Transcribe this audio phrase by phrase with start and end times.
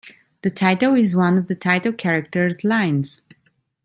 [0.41, 3.21] The title is one of the title character's lines.